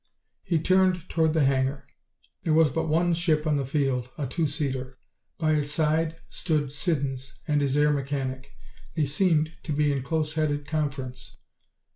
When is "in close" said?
9.93-10.33